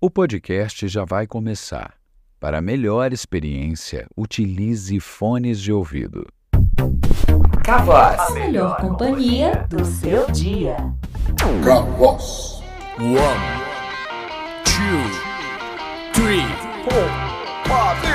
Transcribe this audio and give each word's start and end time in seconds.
O 0.00 0.08
podcast 0.08 0.86
já 0.86 1.04
vai 1.04 1.26
começar. 1.26 1.94
Para 2.38 2.60
melhor 2.60 3.12
experiência, 3.12 4.06
utilize 4.16 5.00
fones 5.00 5.60
de 5.60 5.72
ouvido. 5.72 6.24
Cavoz. 7.64 8.20
A 8.20 8.30
melhor 8.30 8.76
companhia 8.76 9.66
do 9.68 9.84
seu 9.84 10.30
dia. 10.30 10.76
Cavoz. 11.64 12.62
One, 13.00 13.18
two, 14.62 15.02
three, 16.14 16.46
four, 16.84 17.08
quatro. 17.66 18.08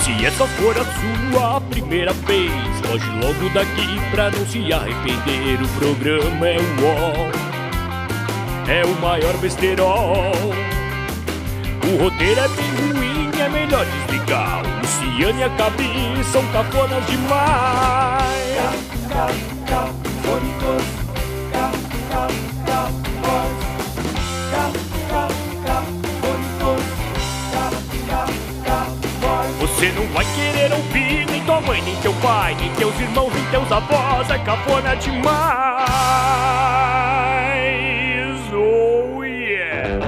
Se 0.00 0.26
essa 0.26 0.46
for 0.46 0.76
a 0.76 0.84
sua 0.84 1.60
primeira 1.60 2.12
vez, 2.12 2.52
foge 2.84 3.08
logo 3.20 3.48
daqui 3.54 4.00
pra 4.10 4.30
não 4.30 4.46
se 4.46 4.72
arrepender. 4.72 5.62
O 5.62 5.68
programa 5.68 6.48
é 6.48 6.58
o 6.58 6.62
ó, 6.84 8.70
é 8.70 8.84
o 8.84 9.00
maior 9.00 9.36
besterol. 9.38 10.32
O 11.84 12.02
roteiro 12.02 12.40
é 12.40 12.48
bem 12.48 12.70
ruim, 12.92 13.30
é 13.40 13.48
melhor 13.48 13.84
desligar. 13.84 14.62
O 14.64 14.80
Luciano 14.80 15.40
e 15.40 15.44
a 15.44 15.48
Gabi 15.48 16.24
são 16.32 16.44
cafonas 16.52 17.06
demais. 17.06 18.32
Você 20.22 21.01
nem 31.26 31.44
tua 31.44 31.60
mãe, 31.60 31.82
nem 31.82 31.96
teu 31.96 32.14
pai, 32.14 32.54
nem 32.54 32.72
teus 32.74 32.98
irmãos, 32.98 33.32
nem 33.34 33.44
teus 33.46 33.70
avós. 33.70 34.30
É 34.30 34.38
cafona 34.38 34.96
demais. 34.96 35.20
Oh 38.54 39.22
yeah. 39.22 40.06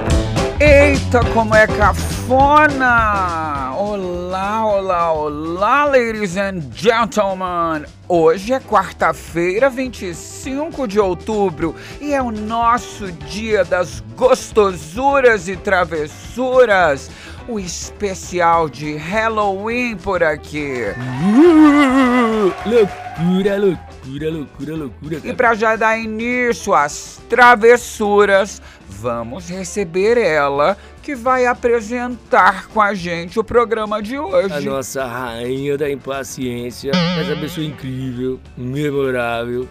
Eita, 0.59 1.23
como 1.33 1.53
é 1.53 1.67
cafona! 1.67 3.73
Olá, 3.77 4.65
olá, 4.65 5.11
olá, 5.11 5.85
ladies 5.85 6.37
and 6.37 6.61
gentlemen! 6.73 7.85
Hoje 8.07 8.53
é 8.53 8.59
quarta-feira, 8.59 9.69
25 9.69 10.87
de 10.87 10.99
outubro, 10.99 11.75
e 11.99 12.13
é 12.13 12.21
o 12.21 12.31
nosso 12.31 13.11
dia 13.11 13.65
das 13.65 13.99
gostosuras 14.15 15.47
e 15.47 15.55
travessuras. 15.55 17.09
O 17.47 17.59
especial 17.59 18.67
de 18.67 18.95
Halloween 18.95 19.95
por 19.97 20.23
aqui. 20.23 20.73
Loucura, 22.65 23.57
loucura, 23.57 24.31
loucura, 24.31 24.75
loucura. 24.75 25.21
E 25.23 25.33
para 25.33 25.53
já 25.53 25.75
dar 25.75 25.97
início 25.97 26.73
às 26.73 27.21
travessuras, 27.29 28.61
vamos 28.89 29.47
receber 29.49 30.17
ela 30.17 30.75
que 31.03 31.13
vai 31.15 31.45
apresentar 31.45 32.67
com 32.69 32.81
a 32.81 32.95
gente 32.95 33.39
o 33.39 33.43
programa 33.43 34.01
de 34.01 34.15
A 34.15 34.21
hoje. 34.23 34.65
nossa 34.67 35.05
rainha 35.05 35.77
da 35.77 35.89
impaciência, 35.89 36.91
essa 37.19 37.35
pessoa 37.39 37.65
incrível, 37.65 38.39
memorável, 38.57 39.69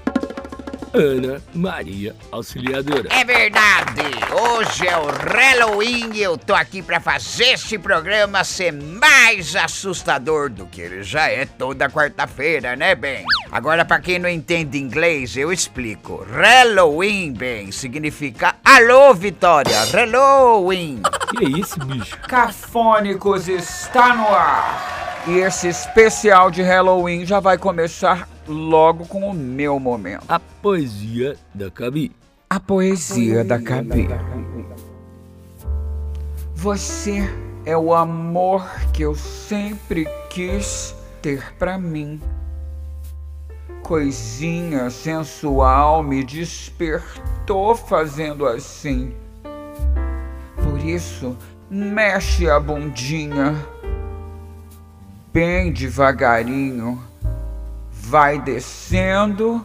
Ana 0.95 1.43
Maria 1.53 2.15
Auxiliadora. 2.31 3.09
É 3.11 3.25
verdade! 3.25 4.01
Hoje 4.33 4.87
é 4.87 4.97
o 4.97 5.07
Halloween 5.07 6.11
e 6.15 6.23
eu 6.23 6.39
tô 6.39 6.55
aqui 6.55 6.81
pra 6.81 7.01
fazer 7.01 7.55
esse 7.55 7.77
programa 7.77 8.45
ser 8.45 8.73
mais 8.73 9.57
assustador 9.57 10.49
do 10.49 10.67
que 10.67 10.81
ele 10.81 11.03
já 11.03 11.29
é 11.29 11.47
toda 11.47 11.91
quarta-feira, 11.91 12.77
né, 12.77 12.95
bem? 12.95 13.25
Agora, 13.51 13.85
pra 13.85 13.99
quem 13.99 14.21
não 14.21 14.29
entende 14.29 14.79
inglês, 14.79 15.37
eu 15.37 15.53
explico. 15.53 16.25
Halloween, 16.31 17.33
bem, 17.33 17.73
significa 17.73 18.55
Alô, 18.65 19.13
Vitória! 19.13 19.85
Halloween! 19.87 21.03
Que 21.37 21.61
isso, 21.61 21.77
bicho? 21.81 22.17
Cafônicos 22.29 23.49
está 23.49 24.15
no 24.15 24.29
ar. 24.29 25.25
E 25.27 25.39
esse 25.39 25.67
especial 25.67 26.53
de 26.53 26.63
Halloween 26.63 27.27
já 27.27 27.41
vai 27.41 27.59
começar 27.59 28.29
logo 28.47 29.07
com 29.07 29.31
o 29.31 29.35
meu 29.35 29.79
momento. 29.79 30.25
A 30.29 30.39
poesia 30.39 31.37
da 31.55 31.71
Cabi. 31.71 32.13
A 32.49 32.61
poesia 32.61 33.45
da 33.45 33.61
Cabi. 33.61 34.09
Você 36.55 37.29
é 37.67 37.77
o 37.77 37.95
amor 37.95 38.69
que 38.93 39.03
eu 39.03 39.15
sempre 39.15 40.07
quis 40.31 40.95
ter 41.21 41.55
pra 41.59 41.79
mim. 41.79 42.21
Coisinha 43.83 44.89
sensual 44.89 46.03
me 46.03 46.25
despertou 46.25 47.75
fazendo 47.75 48.47
assim. 48.47 49.15
Por 50.57 50.79
isso, 50.85 51.37
mexe 51.71 52.49
a 52.49 52.59
bundinha 52.59 53.55
bem 55.33 55.73
devagarinho. 55.73 57.03
Vai 58.07 58.39
descendo, 58.41 59.65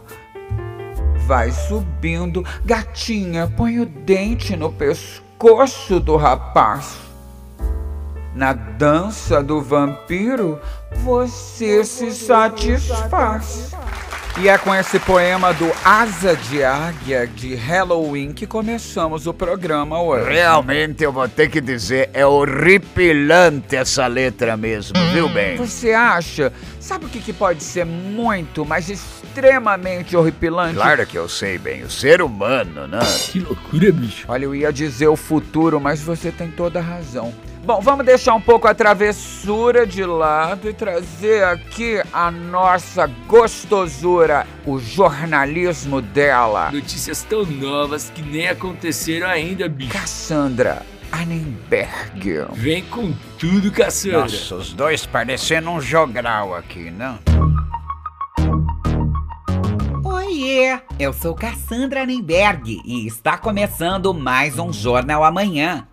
vai 1.26 1.50
subindo. 1.50 2.44
Gatinha, 2.64 3.52
põe 3.56 3.78
o 3.80 3.86
dente 3.86 4.56
no 4.56 4.72
pescoço 4.72 6.00
do 6.00 6.16
rapaz. 6.16 6.96
Na 8.34 8.52
dança 8.52 9.42
do 9.42 9.60
vampiro, 9.60 10.58
você 11.04 11.84
se 11.84 12.12
satisfaz. 12.12 13.72
E 14.38 14.48
é 14.48 14.56
com 14.56 14.74
esse 14.74 14.98
poema 15.00 15.52
do 15.52 15.70
Asa 15.84 16.34
de 16.34 16.62
Águia 16.64 17.26
de 17.26 17.54
Halloween 17.54 18.32
que 18.32 18.46
começamos 18.46 19.26
o 19.26 19.34
programa 19.34 20.00
hoje. 20.00 20.30
Realmente 20.30 21.04
eu 21.04 21.12
vou 21.12 21.28
ter 21.28 21.50
que 21.50 21.60
dizer, 21.60 22.08
é 22.14 22.24
horripilante 22.24 23.76
essa 23.76 24.06
letra 24.06 24.56
mesmo, 24.56 24.94
viu, 25.12 25.28
bem? 25.28 25.56
Você 25.56 25.92
acha? 25.92 26.50
Sabe 26.78 27.04
o 27.04 27.08
que, 27.08 27.20
que 27.20 27.34
pode 27.34 27.62
ser 27.62 27.84
muito, 27.84 28.64
mas 28.64 28.88
extremamente 28.88 30.16
horripilante? 30.16 30.74
Claro 30.74 31.06
que 31.06 31.18
eu 31.18 31.28
sei, 31.28 31.58
bem, 31.58 31.82
o 31.82 31.90
ser 31.90 32.22
humano, 32.22 32.86
né? 32.86 33.00
Que 33.30 33.40
loucura, 33.40 33.92
bicho. 33.92 34.24
Olha, 34.26 34.44
eu 34.44 34.54
ia 34.54 34.72
dizer 34.72 35.08
o 35.08 35.16
futuro, 35.16 35.78
mas 35.78 36.00
você 36.00 36.30
tem 36.32 36.50
toda 36.50 36.78
a 36.78 36.82
razão. 36.82 37.34
Bom, 37.62 37.78
vamos 37.80 38.06
deixar 38.06 38.34
um 38.34 38.40
pouco 38.40 38.66
a 38.66 38.74
travessura 38.74 39.86
de 39.86 40.04
lado 40.04 40.68
e 40.68 40.72
trazer 40.72 41.44
aqui 41.44 42.02
a 42.12 42.30
nossa 42.30 43.06
gostosura, 43.26 44.46
o 44.64 44.78
jornalismo 44.78 46.00
dela. 46.00 46.70
Notícias 46.72 47.22
tão 47.22 47.44
novas 47.44 48.10
que 48.14 48.22
nem 48.22 48.48
aconteceram 48.48 49.28
ainda, 49.28 49.68
bicho. 49.68 49.92
Cassandra 49.92 50.82
Annenberg. 51.12 52.46
Vem 52.52 52.82
com 52.84 53.12
tudo, 53.38 53.70
Cassandra. 53.70 54.20
Nossa, 54.20 54.54
os 54.54 54.72
dois 54.72 55.04
parecendo 55.04 55.70
um 55.70 55.80
jogral 55.80 56.54
aqui, 56.54 56.90
não? 56.90 57.18
Oiê, 60.02 60.80
eu 60.98 61.12
sou 61.12 61.34
Cassandra 61.34 62.06
Nemberg 62.06 62.80
e 62.86 63.06
está 63.06 63.36
começando 63.36 64.14
mais 64.14 64.58
um 64.58 64.72
Jornal 64.72 65.22
Amanhã. 65.22 65.86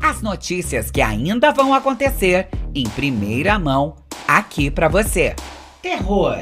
As 0.00 0.22
notícias 0.22 0.90
que 0.90 1.02
ainda 1.02 1.52
vão 1.52 1.74
acontecer 1.74 2.48
em 2.74 2.84
primeira 2.90 3.58
mão 3.58 3.96
aqui 4.26 4.70
para 4.70 4.88
você. 4.88 5.34
Terror. 5.82 6.36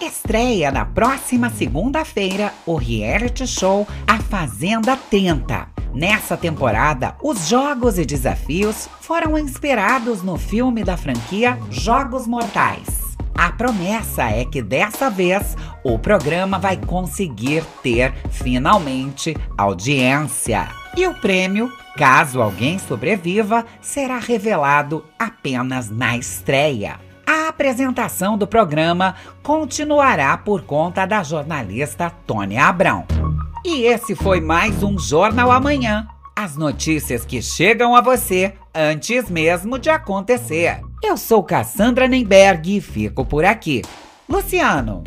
Estreia 0.00 0.72
na 0.72 0.84
próxima 0.84 1.48
segunda-feira 1.50 2.52
o 2.66 2.74
reality 2.74 3.46
show 3.46 3.86
A 4.06 4.18
Fazenda 4.18 4.96
Tenta. 4.96 5.68
Nessa 5.94 6.36
temporada, 6.36 7.14
os 7.22 7.48
jogos 7.48 7.98
e 7.98 8.04
desafios 8.04 8.88
foram 9.00 9.38
inspirados 9.38 10.22
no 10.22 10.38
filme 10.38 10.82
da 10.82 10.96
franquia 10.96 11.58
Jogos 11.70 12.26
Mortais. 12.26 13.16
A 13.34 13.52
promessa 13.52 14.24
é 14.24 14.44
que 14.44 14.62
dessa 14.62 15.10
vez 15.10 15.56
o 15.84 15.98
programa 15.98 16.58
vai 16.58 16.76
conseguir 16.76 17.64
ter 17.82 18.12
finalmente 18.30 19.36
audiência. 19.56 20.81
E 20.94 21.06
o 21.06 21.14
prêmio, 21.14 21.72
caso 21.96 22.42
alguém 22.42 22.78
sobreviva, 22.78 23.64
será 23.80 24.18
revelado 24.18 25.04
apenas 25.18 25.88
na 25.88 26.18
estreia. 26.18 27.00
A 27.26 27.48
apresentação 27.48 28.36
do 28.36 28.46
programa 28.46 29.14
continuará 29.42 30.36
por 30.36 30.62
conta 30.62 31.06
da 31.06 31.22
jornalista 31.22 32.10
Tônia 32.10 32.66
Abrão. 32.66 33.06
E 33.64 33.84
esse 33.84 34.14
foi 34.14 34.40
mais 34.40 34.82
um 34.82 34.98
Jornal 34.98 35.50
Amanhã. 35.50 36.06
As 36.36 36.56
notícias 36.56 37.24
que 37.24 37.40
chegam 37.40 37.96
a 37.96 38.02
você 38.02 38.54
antes 38.74 39.30
mesmo 39.30 39.78
de 39.78 39.88
acontecer. 39.88 40.80
Eu 41.02 41.16
sou 41.16 41.42
Cassandra 41.42 42.06
Nemberg 42.06 42.76
e 42.76 42.80
fico 42.80 43.24
por 43.24 43.44
aqui. 43.46 43.82
Luciano. 44.28 45.02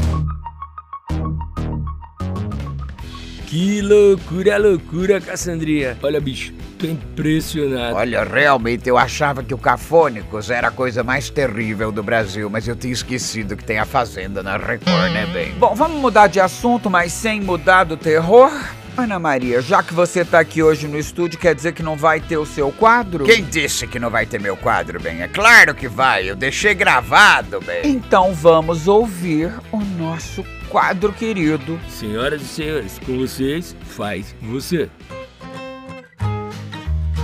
Que 3.55 3.81
loucura, 3.81 4.57
loucura, 4.57 5.21
Cassandrinha. 5.21 5.97
Olha, 6.03 6.19
bicho, 6.19 6.53
Tô 6.77 6.87
impressionado. 6.87 7.95
Olha, 7.95 8.21
realmente 8.25 8.89
eu 8.89 8.97
achava 8.97 9.41
que 9.41 9.53
o 9.53 9.57
Cafônicos 9.57 10.49
era 10.49 10.67
a 10.67 10.71
coisa 10.71 11.05
mais 11.05 11.29
terrível 11.29 11.89
do 11.89 12.03
Brasil, 12.03 12.49
mas 12.49 12.67
eu 12.67 12.75
tinha 12.75 12.91
esquecido 12.91 13.55
que 13.55 13.63
tem 13.63 13.79
a 13.79 13.85
Fazenda 13.85 14.43
na 14.43 14.57
Record, 14.57 15.13
né, 15.13 15.25
bem? 15.27 15.53
Bom, 15.53 15.73
vamos 15.73 16.01
mudar 16.01 16.27
de 16.27 16.41
assunto, 16.41 16.89
mas 16.89 17.13
sem 17.13 17.39
mudar 17.39 17.85
do 17.85 17.95
terror? 17.95 18.51
Ana 18.97 19.17
Maria, 19.17 19.61
já 19.61 19.81
que 19.81 19.93
você 19.93 20.25
tá 20.25 20.39
aqui 20.39 20.61
hoje 20.61 20.85
no 20.85 20.99
estúdio, 20.99 21.39
quer 21.39 21.55
dizer 21.55 21.71
que 21.71 21.83
não 21.83 21.95
vai 21.95 22.19
ter 22.19 22.37
o 22.37 22.45
seu 22.45 22.73
quadro? 22.73 23.23
Quem 23.23 23.43
disse 23.45 23.87
que 23.87 23.99
não 23.99 24.09
vai 24.09 24.25
ter 24.25 24.41
meu 24.41 24.57
quadro, 24.57 24.99
bem? 24.99 25.21
É 25.21 25.29
claro 25.29 25.73
que 25.73 25.87
vai, 25.87 26.29
eu 26.29 26.35
deixei 26.35 26.73
gravado, 26.73 27.61
bem. 27.61 27.81
Então 27.85 28.33
vamos 28.33 28.89
ouvir 28.89 29.53
o 29.71 29.79
nosso 29.79 30.43
quadro 30.75 31.13
querido. 31.13 31.79
Senhoras 31.87 32.41
e 32.41 32.45
senhores, 32.45 32.99
com 32.99 33.17
vocês, 33.17 33.73
faz 33.95 34.35
você. 34.41 34.89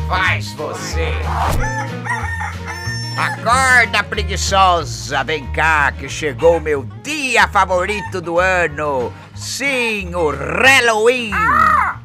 Faz 0.07 0.53
você. 0.53 1.11
Acorda, 3.17 4.03
preguiçosa, 4.03 5.21
vem 5.25 5.45
cá 5.51 5.91
que 5.91 6.07
chegou 6.07 6.59
o 6.59 6.61
meu 6.61 6.87
dia 7.03 7.45
favorito 7.49 8.21
do 8.21 8.39
ano. 8.39 9.11
Sim, 9.35 10.15
o 10.15 10.29
Halloween. 10.29 11.31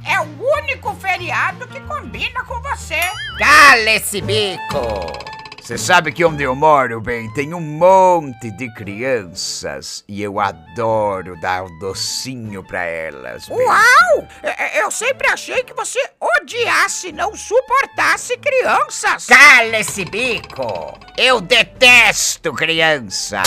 É 0.05 0.21
o 0.21 0.27
único 0.59 0.97
feriado 0.97 1.69
que 1.69 1.79
combina 1.83 2.43
com 2.43 2.61
você. 2.61 2.99
Cala 3.39 3.91
esse 3.91 4.21
bico! 4.21 5.36
Você 5.67 5.77
sabe 5.77 6.13
que 6.13 6.25
onde 6.25 6.45
eu 6.45 6.55
moro, 6.55 7.01
bem, 7.01 7.29
tem 7.33 7.53
um 7.53 7.61
monte 7.61 8.53
de 8.53 8.73
crianças 8.73 10.05
e 10.07 10.23
eu 10.23 10.39
adoro 10.39 11.35
dar 11.41 11.65
um 11.65 11.79
docinho 11.81 12.63
pra 12.63 12.85
elas. 12.85 13.49
bem. 13.49 13.59
Uau! 13.59 14.29
É- 14.45 14.79
é- 14.79 14.83
Eu 14.87 14.93
sempre 14.93 15.27
achei 15.27 15.65
que 15.65 15.75
você 15.75 15.99
odiasse, 16.21 17.11
não 17.11 17.35
suportasse 17.35 18.37
crianças. 18.37 19.27
Cala 19.27 19.79
esse 19.81 20.05
bico! 20.05 20.97
Eu 21.19 21.41
detesto 21.41 22.53
criança! 22.53 23.43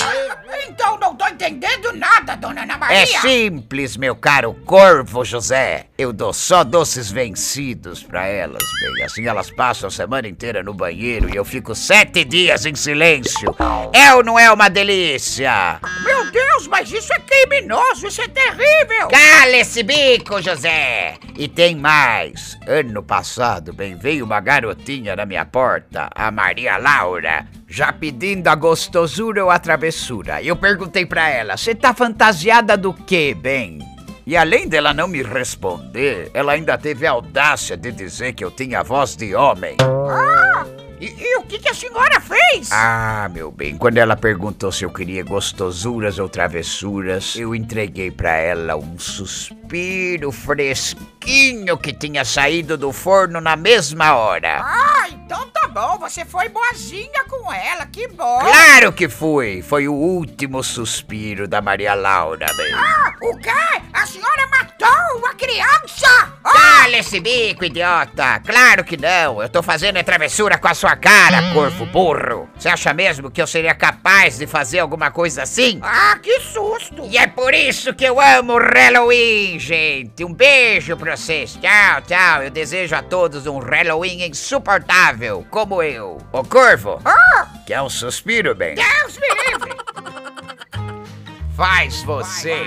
Então 0.69 0.97
não 0.99 1.15
tô 1.15 1.27
entendendo 1.27 1.91
nada, 1.93 2.35
dona 2.35 2.61
Ana 2.61 2.77
Maria. 2.77 2.97
É 2.97 3.05
simples, 3.05 3.97
meu 3.97 4.15
caro 4.15 4.53
corvo 4.65 5.25
José. 5.25 5.87
Eu 5.97 6.13
dou 6.13 6.31
só 6.31 6.63
doces 6.63 7.09
vencidos 7.09 8.03
pra 8.03 8.25
elas, 8.25 8.63
bem. 8.81 9.03
Assim 9.03 9.25
elas 9.25 9.49
passam 9.49 9.87
a 9.87 9.91
semana 9.91 10.27
inteira 10.27 10.61
no 10.61 10.73
banheiro 10.73 11.29
e 11.29 11.35
eu 11.35 11.43
fico 11.43 11.73
sete 11.73 12.23
dias 12.23 12.65
em 12.65 12.75
silêncio. 12.75 13.55
É 13.93 14.13
ou 14.13 14.23
não 14.23 14.37
é 14.37 14.51
uma 14.51 14.69
delícia? 14.69 15.79
Meu 16.03 16.29
Deus, 16.31 16.67
mas 16.67 16.91
isso 16.91 17.11
é 17.13 17.19
criminoso, 17.19 18.07
isso 18.07 18.21
é 18.21 18.27
terrível. 18.27 19.07
Cala 19.09 19.57
esse 19.57 19.81
bico, 19.81 20.41
José! 20.41 21.15
E 21.35 21.47
tem 21.47 21.75
mais. 21.75 22.57
Ano 22.67 23.01
passado, 23.01 23.73
bem, 23.73 23.95
veio 23.95 24.23
uma 24.23 24.39
garotinha 24.39 25.15
na 25.15 25.25
minha 25.25 25.45
porta, 25.45 26.09
a 26.13 26.29
Maria 26.29 26.77
Laura, 26.77 27.47
já 27.69 27.93
pedindo 27.93 28.47
a 28.47 28.55
gostosura 28.55 29.45
ou 29.45 29.51
a 29.51 29.59
travessura. 29.59 30.41
Eu 30.41 30.55
perguntei 30.55 31.05
pra 31.05 31.29
ela, 31.29 31.55
você 31.55 31.75
tá 31.75 31.93
fantasiada 31.93 32.75
do 32.75 32.93
quê, 32.93 33.35
bem? 33.39 33.79
E 34.25 34.35
além 34.35 34.67
dela 34.67 34.93
não 34.93 35.07
me 35.07 35.21
responder, 35.23 36.29
ela 36.33 36.53
ainda 36.53 36.77
teve 36.77 37.05
a 37.05 37.11
audácia 37.11 37.77
de 37.77 37.91
dizer 37.91 38.33
que 38.33 38.43
eu 38.43 38.51
tinha 38.51 38.83
voz 38.83 39.15
de 39.15 39.33
homem. 39.35 39.77
E, 40.99 41.05
e 41.05 41.37
o 41.37 41.43
que, 41.43 41.57
que 41.57 41.69
a 41.69 41.73
senhora 41.73 42.19
fez? 42.19 42.69
Ah, 42.71 43.29
meu 43.33 43.49
bem, 43.49 43.77
quando 43.77 43.97
ela 43.97 44.17
perguntou 44.17 44.71
se 44.71 44.83
eu 44.83 44.91
queria 44.91 45.23
gostosuras 45.23 46.19
ou 46.19 46.27
travessuras, 46.27 47.37
eu 47.37 47.55
entreguei 47.55 48.11
pra 48.11 48.35
ela 48.35 48.75
um 48.75 48.99
suspiro 48.99 50.31
fresquinho 50.31 51.77
que 51.77 51.93
tinha 51.93 52.25
saído 52.25 52.77
do 52.77 52.91
forno 52.91 53.39
na 53.39 53.55
mesma 53.55 54.13
hora. 54.15 54.61
Ah, 54.61 55.08
você 56.09 56.25
foi 56.25 56.49
boazinha 56.49 57.23
com 57.29 57.53
ela, 57.53 57.85
que 57.85 58.07
bom. 58.07 58.39
Claro 58.39 58.91
que 58.91 59.07
fui! 59.07 59.61
Foi 59.61 59.87
o 59.87 59.93
último 59.93 60.63
suspiro 60.63 61.47
da 61.47 61.61
Maria 61.61 61.93
Laura, 61.93 62.47
bem. 62.57 62.73
Ah, 62.73 63.13
o 63.21 63.37
quê? 63.37 63.51
A 63.99 64.05
senhora 64.05 64.47
matou 64.47 65.17
uma 65.17 65.35
criança? 65.35 66.31
Cala 66.41 66.95
esse 66.95 67.19
bico, 67.19 67.65
idiota! 67.65 68.39
Claro 68.45 68.81
que 68.85 68.95
não! 68.95 69.41
Eu 69.41 69.49
tô 69.49 69.61
fazendo 69.61 69.97
é 69.97 70.03
travessura 70.03 70.57
com 70.57 70.69
a 70.69 70.73
sua 70.73 70.95
cara, 70.95 71.51
corvo 71.53 71.85
burro! 71.85 72.49
Você 72.57 72.69
acha 72.69 72.93
mesmo 72.93 73.29
que 73.29 73.41
eu 73.41 73.45
seria 73.45 73.75
capaz 73.75 74.37
de 74.37 74.47
fazer 74.47 74.79
alguma 74.79 75.11
coisa 75.11 75.43
assim? 75.43 75.81
ah, 75.83 76.17
que 76.23 76.39
susto. 76.39 77.05
E 77.09 77.17
é 77.17 77.27
por 77.27 77.53
isso 77.53 77.93
que 77.93 78.05
eu 78.05 78.21
amo 78.21 78.53
o 78.53 78.57
Halloween, 78.57 79.59
gente! 79.59 80.23
Um 80.23 80.33
beijo 80.33 80.95
pra 80.95 81.17
vocês! 81.17 81.59
Tchau, 81.59 82.01
tchau! 82.03 82.43
Eu 82.43 82.49
desejo 82.49 82.95
a 82.95 83.03
todos 83.03 83.47
um 83.47 83.59
Halloween 83.59 84.25
insuportável, 84.25 85.45
como 85.51 85.83
eu! 85.83 86.19
Ô, 86.31 86.41
corvo! 86.45 87.01
Quer 87.67 87.81
um 87.81 87.89
suspiro, 87.89 88.55
bem? 88.55 88.75
Deus 88.75 89.17
me 89.17 89.27
livre. 89.27 89.75
Faz 91.53 92.01
você! 92.03 92.63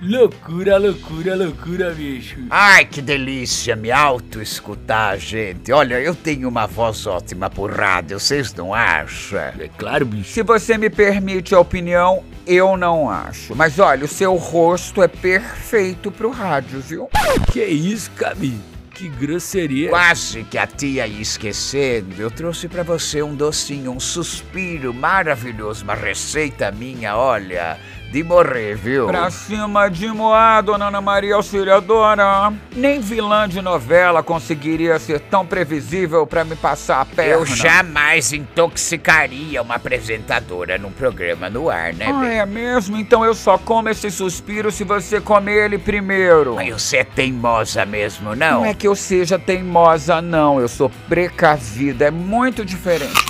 Loucura, 0.00 0.78
loucura, 0.78 1.34
loucura, 1.34 1.90
bicho. 1.90 2.36
Ai, 2.50 2.84
que 2.84 3.02
delícia 3.02 3.74
me 3.74 3.90
auto-escutar, 3.90 5.18
gente. 5.18 5.72
Olha, 5.72 6.00
eu 6.00 6.14
tenho 6.14 6.48
uma 6.48 6.68
voz 6.68 7.04
ótima 7.04 7.50
por 7.50 7.72
rádio, 7.72 8.20
vocês 8.20 8.54
não 8.54 8.72
acham? 8.72 9.40
É 9.40 9.68
claro, 9.76 10.06
bicho. 10.06 10.30
Se 10.30 10.44
você 10.44 10.78
me 10.78 10.88
permite 10.88 11.52
a 11.52 11.58
opinião, 11.58 12.22
eu 12.46 12.76
não 12.76 13.10
acho. 13.10 13.56
Mas 13.56 13.80
olha, 13.80 14.04
o 14.04 14.08
seu 14.08 14.36
rosto 14.36 15.02
é 15.02 15.08
perfeito 15.08 16.12
pro 16.12 16.30
rádio, 16.30 16.78
viu? 16.80 17.08
Que 17.52 17.64
isso, 17.64 18.08
Cabi? 18.12 18.56
Que 18.94 19.08
grosseria. 19.08 19.90
Quase 19.90 20.44
que 20.44 20.58
a 20.58 20.66
tia 20.66 21.08
ia 21.08 21.22
esquecendo, 21.22 22.20
eu 22.20 22.30
trouxe 22.30 22.68
pra 22.68 22.84
você 22.84 23.20
um 23.20 23.34
docinho, 23.34 23.92
um 23.92 24.00
suspiro 24.00 24.94
maravilhoso, 24.94 25.82
uma 25.84 25.94
receita 25.94 26.70
minha, 26.70 27.16
olha, 27.16 27.78
de 28.10 28.22
morrer, 28.22 28.74
viu? 28.74 29.06
Pra 29.06 29.30
cima 29.30 29.88
de 29.88 30.08
Moá, 30.08 30.60
dona 30.62 30.86
Ana 30.88 31.00
Maria 31.00 31.34
Auxiliadora. 31.34 32.52
Nem 32.74 33.00
vilã 33.00 33.46
de 33.48 33.60
novela 33.60 34.22
conseguiria 34.22 34.98
ser 34.98 35.20
tão 35.20 35.44
previsível 35.44 36.26
pra 36.26 36.42
me 36.44 36.56
passar 36.56 37.02
a 37.02 37.04
perna. 37.04 37.32
Eu 37.32 37.44
jamais 37.46 38.32
intoxicaria 38.32 39.60
uma 39.60 39.74
apresentadora 39.74 40.78
num 40.78 40.90
programa 40.90 41.50
no 41.50 41.68
ar, 41.68 41.92
né, 41.92 42.06
Ah, 42.14 42.26
é 42.26 42.46
mesmo? 42.46 42.96
Então 42.96 43.24
eu 43.24 43.34
só 43.34 43.58
como 43.58 43.88
esse 43.90 44.10
suspiro 44.10 44.72
se 44.72 44.84
você 44.84 45.20
comer 45.20 45.66
ele 45.66 45.78
primeiro. 45.78 46.54
Mas 46.54 46.72
você 46.82 46.98
é 46.98 47.04
teimosa 47.04 47.84
mesmo, 47.84 48.34
não? 48.34 48.60
Não 48.60 48.66
é 48.66 48.72
que 48.72 48.88
eu 48.88 48.96
seja 48.96 49.38
teimosa, 49.38 50.22
não. 50.22 50.58
Eu 50.58 50.68
sou 50.68 50.90
precavida. 51.08 52.06
É 52.06 52.10
muito 52.10 52.64
diferente. 52.64 53.27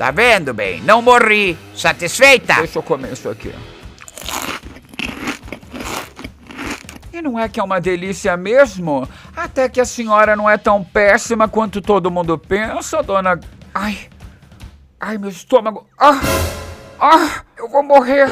Tá 0.00 0.10
vendo, 0.10 0.54
bem? 0.54 0.80
Não 0.80 1.02
morri. 1.02 1.58
Satisfeita? 1.76 2.54
Deixa 2.54 2.78
eu 2.78 2.82
comer 2.82 3.12
isso 3.12 3.28
aqui. 3.28 3.54
E 7.12 7.20
não 7.20 7.38
é 7.38 7.50
que 7.50 7.60
é 7.60 7.62
uma 7.62 7.78
delícia 7.78 8.34
mesmo? 8.34 9.06
Até 9.36 9.68
que 9.68 9.78
a 9.78 9.84
senhora 9.84 10.34
não 10.34 10.48
é 10.48 10.56
tão 10.56 10.82
péssima 10.82 11.46
quanto 11.46 11.82
todo 11.82 12.10
mundo 12.10 12.38
pensa, 12.38 13.02
dona. 13.02 13.38
Ai. 13.74 14.08
Ai, 14.98 15.18
meu 15.18 15.28
estômago. 15.28 15.86
Ah! 15.98 16.18
Ah! 16.98 17.42
Eu 17.58 17.68
vou 17.68 17.82
morrer! 17.82 18.26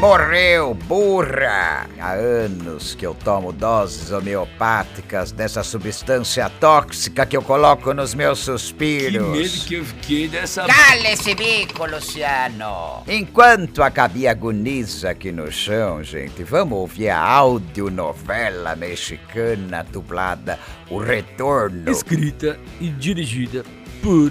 Morreu, 0.00 0.74
burra! 0.74 1.86
Há 1.98 2.12
anos 2.12 2.94
que 2.94 3.06
eu 3.06 3.14
tomo 3.14 3.50
doses 3.50 4.12
homeopáticas 4.12 5.32
dessa 5.32 5.62
substância 5.62 6.50
tóxica 6.60 7.24
que 7.24 7.34
eu 7.34 7.40
coloco 7.40 7.94
nos 7.94 8.12
meus 8.14 8.40
Que 8.40 8.44
suspiros. 8.44 9.28
medo 9.30 9.64
que 9.66 9.74
eu 9.76 9.84
fiquei 9.86 10.28
dessa. 10.28 10.66
Cala 10.66 11.08
esse 11.08 11.34
bico, 11.34 11.86
Luciano! 11.86 13.04
Enquanto 13.08 13.82
a 13.82 13.88
Gabi 13.88 14.28
agoniza 14.28 15.10
aqui 15.10 15.32
no 15.32 15.50
chão, 15.50 16.04
gente, 16.04 16.44
vamos 16.44 16.76
ouvir 16.78 17.08
a 17.08 17.18
audionovela 17.18 18.76
mexicana 18.76 19.82
dublada 19.82 20.58
O 20.90 20.98
Retorno. 20.98 21.90
Escrita 21.90 22.60
e 22.78 22.90
dirigida 22.90 23.64
por 24.02 24.30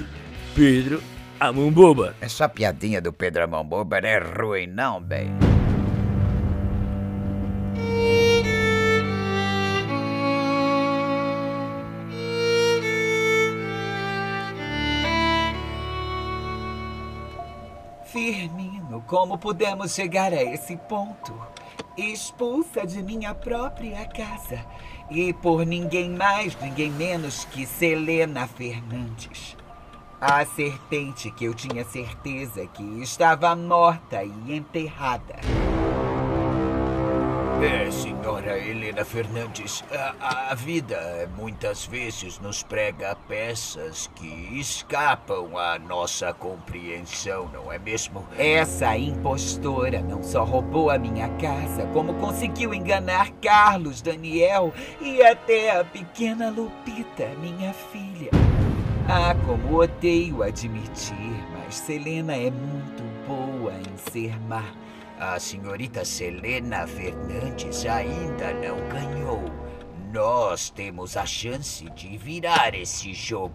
Pedro 0.54 1.02
Amamboba. 1.40 2.16
Essa 2.22 2.48
piadinha 2.48 3.02
do 3.02 3.12
Pedro 3.12 3.44
Amamboba 3.44 4.00
não 4.00 4.08
é 4.08 4.20
ruim, 4.20 4.68
não, 4.68 5.02
bem. 5.02 5.55
Como 19.08 19.38
pudemos 19.38 19.94
chegar 19.94 20.34
a 20.34 20.44
esse 20.44 20.76
ponto? 20.76 21.34
Expulsa 21.98 22.86
de 22.86 23.02
minha 23.02 23.34
própria 23.34 24.06
casa 24.06 24.66
e 25.10 25.32
por 25.32 25.66
ninguém 25.66 26.10
mais, 26.10 26.60
ninguém 26.60 26.92
menos 26.92 27.46
que 27.46 27.66
Selena 27.66 28.48
Fernandes. 28.48 29.56
A 30.20 30.44
serpente 30.46 31.30
que 31.32 31.46
eu 31.46 31.54
tinha 31.54 31.84
certeza 31.86 32.66
que 32.68 32.84
estava 33.02 33.56
morta 33.56 34.24
e 34.24 34.56
enterrada. 34.56 35.36
É, 37.62 37.90
senhora 37.90 38.60
Helena 38.60 39.06
Fernandes, 39.06 39.84
a, 39.90 40.52
a 40.52 40.56
vida 40.56 41.30
muitas 41.38 41.86
vezes 41.86 42.38
nos 42.40 42.62
prega 42.62 43.16
peças 43.28 44.10
que 44.14 44.60
escapam 44.60 45.58
à 45.58 45.80
nossa 45.80 46.34
compreensão, 46.34 47.50
não 47.54 47.72
é 47.72 47.80
mesmo? 47.80 48.28
Essa 48.38 48.98
impostora 48.98 50.02
não 50.02 50.22
só 50.22 50.44
roubou 50.44 50.90
a 50.90 50.98
minha 50.98 51.30
casa, 51.38 51.88
como 51.94 52.14
conseguiu 52.16 52.74
enganar 52.74 53.32
Carlos, 53.42 54.02
Daniel 54.02 54.74
e 55.00 55.24
até 55.24 55.80
a 55.80 55.86
pequena 55.86 56.50
Lupita, 56.50 57.30
minha 57.42 57.74
filha. 57.74 58.32
Ah, 59.08 59.34
como 59.46 59.80
odeio 59.80 60.44
admitir, 60.44 61.46
mas 61.54 61.76
Selena 61.76 62.36
é 62.36 62.52
muito 62.52 63.04
boa 63.28 63.72
em 63.74 64.12
ser 64.12 64.40
má. 64.42 64.64
A 65.18 65.40
senhorita 65.40 66.04
Selena 66.04 66.86
Fernandes 66.86 67.86
ainda 67.86 68.54
não 68.54 68.78
ganhou. 68.90 69.46
Nós 70.12 70.70
temos 70.70 71.16
a 71.16 71.26
chance 71.26 71.90
de 71.92 72.18
virar 72.18 72.76
esse 72.76 73.14
jogo. 73.14 73.54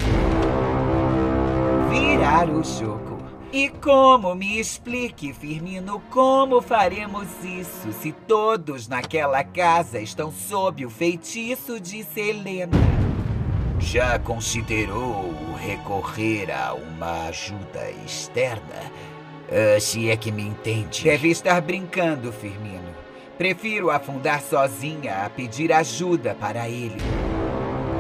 Virar 1.91 2.49
o 2.49 2.65
jogo. 2.65 3.19
E 3.53 3.69
como 3.69 4.35
me 4.35 4.59
explique, 4.59 5.35
Firmino, 5.35 6.01
como 6.09 6.63
faremos 6.63 7.29
isso 7.45 7.93
se 7.93 8.13
todos 8.13 8.89
naquela 8.89 9.45
casa 9.45 10.01
estão 10.01 10.33
sob 10.33 10.87
o 10.87 10.91
feitiço 10.91 11.79
de 11.79 12.03
Selena? 12.05 12.79
Já 13.79 14.19
considerou 14.19 15.31
recorrer 15.59 16.51
a 16.51 16.73
uma 16.73 17.29
ajuda 17.29 17.91
externa? 18.07 19.10
Uh, 19.51 19.81
se 19.81 20.09
é 20.09 20.17
que 20.17 20.31
me 20.31 20.43
entende. 20.43 21.03
Deve 21.03 21.29
estar 21.29 21.61
brincando, 21.61 22.33
Firmino. 22.33 22.95
Prefiro 23.37 23.91
afundar 23.91 24.41
sozinha 24.41 25.25
a 25.25 25.31
pedir 25.31 25.73
ajuda 25.73 26.37
para 26.39 26.69
ele. 26.69 27.01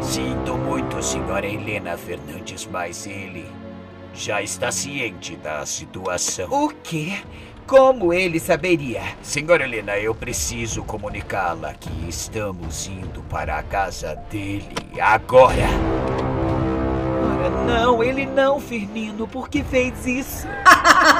Sinto 0.00 0.57
muito, 0.57 1.02
senhora 1.02 1.47
Helena 1.47 1.97
Fernandes, 1.97 2.66
mas 2.71 3.07
ele 3.07 3.47
já 4.14 4.42
está 4.42 4.71
ciente 4.71 5.37
da 5.37 5.64
situação. 5.66 6.49
O 6.50 6.69
quê? 6.69 7.19
Como 7.66 8.12
ele 8.12 8.40
saberia? 8.40 9.02
Senhora 9.23 9.64
Helena, 9.64 9.97
eu 9.99 10.14
preciso 10.14 10.83
comunicá-la 10.83 11.75
que 11.75 12.09
estamos 12.09 12.88
indo 12.88 13.23
para 13.23 13.59
a 13.59 13.62
casa 13.62 14.16
dele 14.30 14.75
agora. 15.00 15.69
Ora, 17.38 17.50
não, 17.64 18.02
ele 18.02 18.26
não, 18.26 18.59
Firmino. 18.59 19.28
Por 19.28 19.49
que 19.49 19.62
fez 19.62 20.07
isso? 20.07 20.49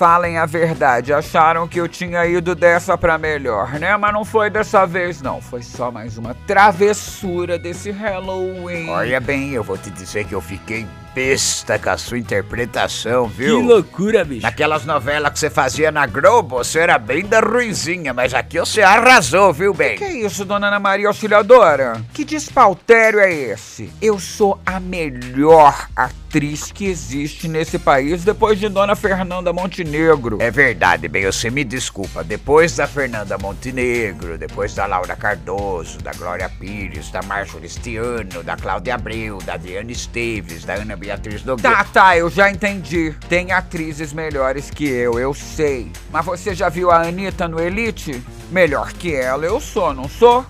Falem 0.00 0.38
a 0.38 0.46
verdade, 0.46 1.12
acharam 1.12 1.68
que 1.68 1.78
eu 1.78 1.86
tinha 1.86 2.24
ido 2.24 2.54
dessa 2.54 2.96
pra 2.96 3.18
melhor, 3.18 3.78
né? 3.78 3.94
Mas 3.98 4.14
não 4.14 4.24
foi 4.24 4.48
dessa 4.48 4.86
vez, 4.86 5.20
não. 5.20 5.42
Foi 5.42 5.62
só 5.62 5.90
mais 5.90 6.16
uma 6.16 6.32
travessura 6.46 7.58
desse 7.58 7.90
Halloween. 7.90 8.88
Olha 8.88 9.20
bem, 9.20 9.50
eu 9.50 9.62
vou 9.62 9.76
te 9.76 9.90
dizer 9.90 10.24
que 10.24 10.34
eu 10.34 10.40
fiquei 10.40 10.86
besta 11.14 11.78
com 11.78 11.90
a 11.90 11.98
sua 11.98 12.18
interpretação, 12.18 13.26
viu? 13.26 13.60
Que 13.60 13.66
loucura, 13.66 14.24
bicho. 14.24 14.42
Naquelas 14.42 14.84
novelas 14.84 15.32
que 15.32 15.38
você 15.38 15.50
fazia 15.50 15.90
na 15.90 16.06
Globo, 16.06 16.58
você 16.58 16.80
era 16.80 16.98
bem 16.98 17.24
da 17.24 17.40
ruizinha, 17.40 18.14
mas 18.14 18.32
aqui 18.32 18.58
você 18.58 18.82
arrasou, 18.82 19.52
viu, 19.52 19.74
bem? 19.74 19.96
Que 19.96 20.04
é 20.04 20.12
isso, 20.26 20.44
dona 20.44 20.68
Ana 20.68 20.78
Maria 20.78 21.08
Auxiliadora? 21.08 22.00
Que 22.12 22.24
despautério 22.24 23.20
é 23.20 23.32
esse? 23.32 23.90
Eu 24.00 24.18
sou 24.18 24.60
a 24.64 24.78
melhor 24.78 25.88
atriz 25.96 26.70
que 26.70 26.86
existe 26.86 27.48
nesse 27.48 27.78
país 27.78 28.24
depois 28.24 28.58
de 28.58 28.68
dona 28.68 28.94
Fernanda 28.94 29.52
Montenegro. 29.52 30.38
É 30.40 30.50
verdade, 30.50 31.08
bem, 31.08 31.26
você 31.26 31.50
me 31.50 31.64
desculpa. 31.64 32.22
Depois 32.22 32.76
da 32.76 32.86
Fernanda 32.86 33.36
Montenegro, 33.36 34.38
depois 34.38 34.74
da 34.74 34.86
Laura 34.86 35.16
Cardoso, 35.16 35.98
da 35.98 36.12
Glória 36.12 36.48
Pires, 36.48 37.10
da 37.10 37.20
Márcia 37.22 37.58
Cristiano, 37.58 38.44
da 38.44 38.56
Cláudia 38.56 38.94
Abreu, 38.94 39.38
da 39.38 39.54
Adriana 39.54 39.90
Esteves, 39.90 40.64
da 40.64 40.74
Ana 40.74 40.99
Beatriz 41.00 41.42
Nogueira. 41.42 41.76
Tá, 41.76 41.84
tá, 41.84 42.16
eu 42.18 42.28
já 42.28 42.50
entendi. 42.50 43.14
Tem 43.28 43.52
atrizes 43.52 44.12
melhores 44.12 44.70
que 44.70 44.86
eu, 44.86 45.18
eu 45.18 45.32
sei. 45.32 45.90
Mas 46.12 46.24
você 46.24 46.54
já 46.54 46.68
viu 46.68 46.90
a 46.90 47.02
Anitta 47.02 47.48
no 47.48 47.58
Elite? 47.58 48.22
Melhor 48.50 48.92
que 48.92 49.14
ela 49.14 49.46
eu 49.46 49.58
sou, 49.58 49.94
não 49.94 50.06
sou? 50.08 50.44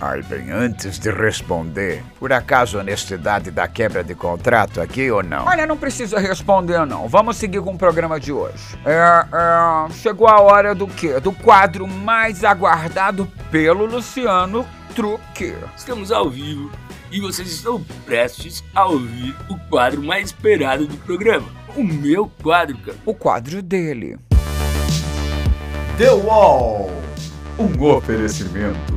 Ai, 0.00 0.22
bem, 0.22 0.50
antes 0.50 0.98
de 0.98 1.10
responder, 1.10 2.04
por 2.18 2.32
acaso 2.32 2.78
honestidade 2.78 3.50
da 3.50 3.66
quebra 3.66 4.04
de 4.04 4.14
contrato 4.14 4.80
aqui 4.80 5.10
ou 5.10 5.22
não? 5.22 5.46
Olha, 5.46 5.66
não 5.66 5.76
precisa 5.76 6.20
responder, 6.20 6.84
não. 6.84 7.08
Vamos 7.08 7.36
seguir 7.36 7.62
com 7.62 7.72
o 7.72 7.78
programa 7.78 8.20
de 8.20 8.30
hoje. 8.30 8.78
É, 8.84 8.92
é, 8.92 9.92
chegou 9.92 10.28
a 10.28 10.40
hora 10.40 10.74
do 10.74 10.86
quê? 10.86 11.18
Do 11.20 11.32
quadro 11.32 11.88
mais 11.88 12.44
aguardado 12.44 13.26
pelo 13.50 13.86
Luciano 13.86 14.66
Truque. 14.94 15.54
Estamos 15.76 16.12
ao 16.12 16.30
vivo 16.30 16.70
e 17.10 17.20
vocês 17.20 17.48
estão 17.48 17.82
prestes 18.04 18.62
a 18.74 18.86
ouvir 18.86 19.34
o 19.48 19.56
quadro 19.68 20.02
mais 20.02 20.26
esperado 20.26 20.86
do 20.86 20.96
programa. 20.98 21.46
O 21.76 21.82
meu 21.82 22.30
quadro, 22.42 22.76
cara. 22.78 22.98
O 23.04 23.14
quadro 23.14 23.62
dele. 23.62 24.16
The 25.96 26.10
Wall. 26.10 26.90
Um 27.58 27.82
oferecimento. 27.84 28.94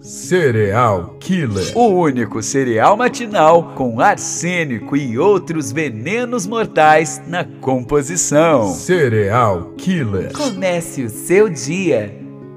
Cereal 0.00 1.16
Killer. 1.20 1.72
O 1.76 1.88
único 1.88 2.42
cereal 2.42 2.96
matinal 2.96 3.74
com 3.74 4.00
arsênico 4.00 4.96
e 4.96 5.16
outros 5.18 5.70
venenos 5.70 6.46
mortais 6.46 7.22
na 7.26 7.44
composição. 7.44 8.72
Cereal 8.74 9.72
Killer. 9.76 10.32
Comece 10.32 11.04
o 11.04 11.08
seu 11.08 11.48
dia, 11.48 12.12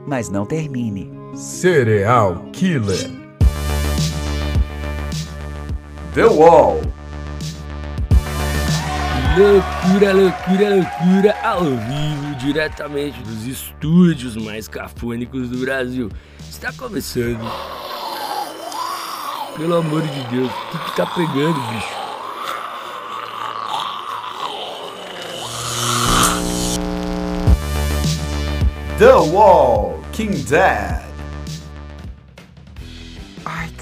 mas 0.08 0.30
não 0.30 0.46
termine. 0.46 1.12
Cereal 1.36 2.46
Killer. 2.54 3.10
The 6.13 6.25
Wall. 6.25 6.80
Loucura, 9.36 10.13
loucura, 10.13 10.75
loucura, 10.75 11.36
ao 11.44 11.63
vivo, 11.63 12.36
diretamente 12.38 13.20
dos 13.24 13.48
estúdios 13.48 14.36
mais 14.36 14.68
cafônicos 14.68 15.50
do 15.50 15.58
Brasil. 15.58 16.12
Está 16.48 16.72
começando. 16.72 17.44
Pelo 19.58 19.78
amor 19.78 20.04
de 20.04 20.24
Deus, 20.36 20.52
o 20.52 20.72
que, 20.72 20.78
que 20.86 20.96
tá 20.96 21.06
pegando, 21.08 21.60
bicho? 21.72 22.04
The 29.00 29.16
Wall. 29.16 30.04
King 30.13 30.44
Dead. 30.44 31.03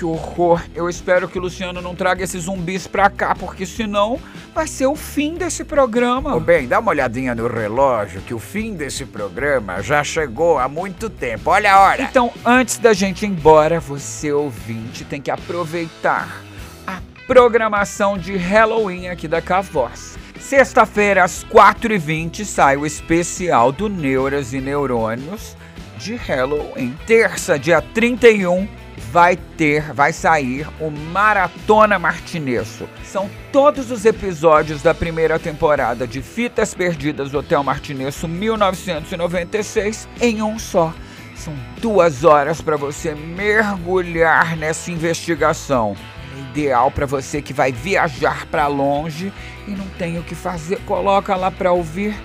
Que 0.01 0.05
horror. 0.05 0.63
Eu 0.73 0.89
espero 0.89 1.29
que 1.29 1.37
o 1.37 1.41
Luciano 1.43 1.79
não 1.79 1.93
traga 1.93 2.23
esses 2.23 2.45
zumbis 2.45 2.87
pra 2.87 3.07
cá, 3.07 3.35
porque 3.35 3.67
senão 3.67 4.19
vai 4.51 4.65
ser 4.65 4.87
o 4.87 4.95
fim 4.95 5.35
desse 5.35 5.63
programa. 5.63 6.35
Ô, 6.35 6.39
bem, 6.39 6.67
dá 6.67 6.79
uma 6.79 6.89
olhadinha 6.89 7.35
no 7.35 7.47
relógio 7.47 8.19
que 8.21 8.33
o 8.33 8.39
fim 8.39 8.73
desse 8.73 9.05
programa 9.05 9.79
já 9.83 10.03
chegou 10.03 10.57
há 10.57 10.67
muito 10.67 11.07
tempo. 11.07 11.51
Olha 11.51 11.75
a 11.75 11.79
hora. 11.81 12.01
Então, 12.01 12.33
antes 12.43 12.79
da 12.79 12.93
gente 12.93 13.27
ir 13.27 13.29
embora, 13.29 13.79
você 13.79 14.31
ouvinte 14.31 15.05
tem 15.05 15.21
que 15.21 15.29
aproveitar 15.29 16.41
a 16.87 16.99
programação 17.27 18.17
de 18.17 18.35
Halloween 18.35 19.07
aqui 19.07 19.27
da 19.27 19.39
Cavoz. 19.39 20.17
Sexta-feira, 20.39 21.23
às 21.23 21.45
4h20, 21.45 22.43
sai 22.43 22.75
o 22.75 22.87
especial 22.87 23.71
do 23.71 23.87
Neuras 23.87 24.51
e 24.51 24.59
Neurônios 24.59 25.55
de 25.99 26.15
Halloween. 26.15 26.97
Terça, 27.05 27.59
dia 27.59 27.79
31, 27.79 28.67
vai 29.11 29.35
ter, 29.35 29.91
vai 29.91 30.13
sair 30.13 30.65
o 30.79 30.89
Maratona 30.89 31.99
Martinesso. 31.99 32.87
São 33.03 33.29
todos 33.51 33.91
os 33.91 34.05
episódios 34.05 34.81
da 34.81 34.93
primeira 34.93 35.37
temporada 35.37 36.07
de 36.07 36.21
Fitas 36.21 36.73
Perdidas 36.73 37.29
do 37.29 37.39
Hotel 37.39 37.61
Martinesso 37.61 38.25
1996 38.25 40.07
em 40.21 40.41
um 40.41 40.57
só. 40.57 40.93
São 41.35 41.53
duas 41.81 42.23
horas 42.23 42.61
para 42.61 42.77
você 42.77 43.13
mergulhar 43.13 44.55
nessa 44.55 44.89
investigação. 44.89 45.93
É 46.37 46.39
ideal 46.51 46.89
para 46.89 47.05
você 47.05 47.41
que 47.41 47.51
vai 47.51 47.73
viajar 47.73 48.45
para 48.45 48.67
longe 48.67 49.33
e 49.67 49.71
não 49.71 49.87
tem 49.97 50.19
o 50.19 50.23
que 50.23 50.35
fazer. 50.35 50.79
Coloca 50.85 51.35
lá 51.35 51.51
para 51.51 51.73
ouvir 51.73 52.15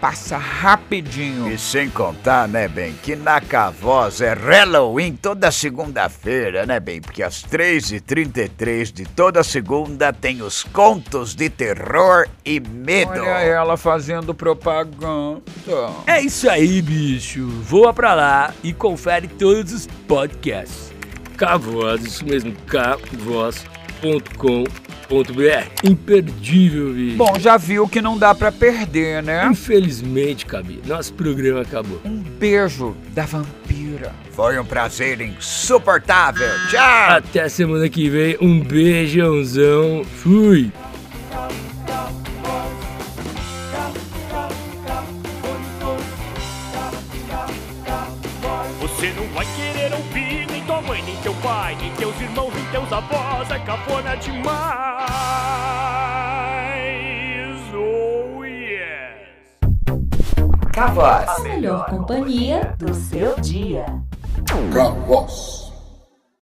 passa 0.00 0.38
rapidinho. 0.38 1.52
E 1.52 1.58
sem 1.58 1.90
contar, 1.90 2.48
né, 2.48 2.66
bem, 2.66 2.94
que 3.02 3.14
na 3.14 3.40
Cavoz 3.40 4.20
é 4.20 4.32
Halloween 4.32 5.14
toda 5.14 5.50
segunda-feira, 5.50 6.64
né, 6.64 6.80
bem? 6.80 7.00
Porque 7.00 7.22
às 7.22 7.44
3h33 7.44 8.92
de 8.92 9.04
toda 9.04 9.44
segunda 9.44 10.12
tem 10.12 10.42
os 10.42 10.64
contos 10.64 11.34
de 11.34 11.50
terror 11.50 12.26
e 12.44 12.60
medo. 12.60 13.12
Olha 13.12 13.26
ela 13.26 13.76
fazendo 13.76 14.34
propaganda. 14.34 15.42
É 16.06 16.20
isso 16.20 16.48
aí, 16.48 16.80
bicho. 16.80 17.46
Voa 17.62 17.92
pra 17.92 18.14
lá 18.14 18.54
e 18.62 18.72
confere 18.72 19.28
todos 19.28 19.72
os 19.72 19.86
podcasts. 20.08 20.90
Cavoz, 21.36 22.04
isso 22.04 22.24
mesmo, 22.24 22.54
cavoz.com.br. 22.66 24.89
Imperdível, 25.82 26.92
bicho. 26.92 27.16
Bom, 27.16 27.38
já 27.38 27.56
viu 27.56 27.88
que 27.88 28.00
não 28.00 28.16
dá 28.16 28.32
pra 28.34 28.52
perder, 28.52 29.22
né? 29.22 29.46
Infelizmente, 29.50 30.46
Cabi, 30.46 30.80
nosso 30.86 31.12
programa 31.14 31.62
acabou. 31.62 32.00
Um 32.04 32.22
beijo 32.22 32.96
da 33.10 33.26
vampira. 33.26 34.14
Foi 34.30 34.58
um 34.58 34.64
prazer 34.64 35.20
insuportável. 35.20 36.48
Tchau! 36.70 37.16
Até 37.16 37.48
semana 37.48 37.88
que 37.88 38.08
vem. 38.08 38.36
Um 38.40 38.60
beijãozão. 38.60 40.04
Fui! 40.04 40.70
Mãe, 50.90 51.02
nem 51.02 51.16
teu 51.18 51.32
pai, 51.34 51.76
nem 51.76 51.92
teus 51.92 52.20
irmãos, 52.20 52.52
nem 52.52 52.64
teus 52.66 52.92
avós. 52.92 53.48
É 53.50 53.58
cafona 53.60 54.16
demais. 54.16 54.50
Oh 57.72 58.44
yes. 58.44 59.60
A 60.76 61.42
melhor 61.42 61.86
companhia 61.86 62.74
do 62.76 62.92
seu 62.92 63.38
dia. 63.40 63.86
Cavoz. 64.74 65.69